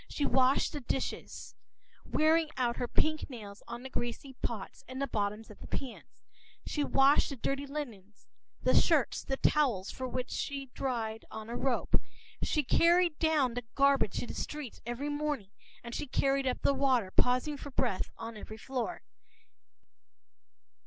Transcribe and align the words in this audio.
She 0.07 0.25
washed 0.25 0.73
the 0.73 0.79
dishes, 0.81 1.53
wearing 2.05 2.49
out 2.57 2.77
her 2.77 2.87
pink 2.87 3.29
nails 3.29 3.61
on 3.67 3.83
the 3.83 3.89
greasy 3.91 4.33
pots 4.41 4.83
and 4.87 4.99
the 4.99 5.05
bottoms 5.05 5.51
of 5.51 5.59
the 5.59 5.67
pans. 5.67 6.23
She 6.65 6.83
washed 6.83 7.29
the 7.29 7.35
dirty 7.35 7.67
linen, 7.67 8.15
the 8.63 8.73
shirts 8.73 9.21
and 9.23 9.29
the 9.29 9.37
towels, 9.37 9.93
which 9.99 10.31
she 10.31 10.71
dried 10.73 11.25
on 11.29 11.51
a 11.51 11.55
rope; 11.55 12.01
she 12.41 12.63
carried 12.63 13.19
down 13.19 13.53
the 13.53 13.61
garbage 13.75 14.17
to 14.17 14.25
the 14.25 14.33
street 14.33 14.81
every 14.87 15.09
morning, 15.09 15.51
and 15.83 15.93
she 15.93 16.07
carried 16.07 16.47
up 16.47 16.63
the 16.63 16.73
water, 16.73 17.11
pausing 17.11 17.55
for 17.55 17.69
breath 17.69 18.09
on 18.17 18.35
every 18.37 18.57
floor. 18.57 19.03